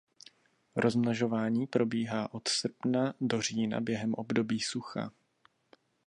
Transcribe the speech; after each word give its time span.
Rozmnožování 0.75 1.67
probíhá 1.67 2.33
od 2.33 2.47
srpna 2.47 3.13
do 3.21 3.41
října 3.41 3.79
během 3.81 4.13
období 4.13 4.59
sucha. 4.59 5.11